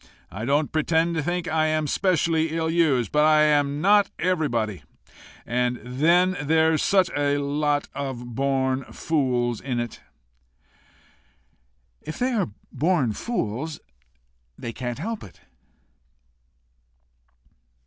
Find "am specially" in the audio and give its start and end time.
1.67-2.57